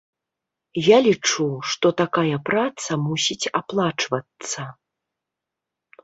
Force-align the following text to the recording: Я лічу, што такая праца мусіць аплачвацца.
Я 0.83 0.97
лічу, 1.07 1.43
што 1.73 1.87
такая 2.01 2.37
праца 2.49 2.91
мусіць 3.07 3.49
аплачвацца. 3.59 4.61